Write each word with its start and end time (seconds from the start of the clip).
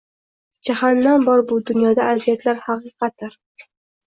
Jahannam 0.69 1.27
bor 1.27 1.43
bu 1.51 1.57
dunyoda 1.67 2.09
aziyatlar 2.15 2.65
haqiqatdir 2.71 3.39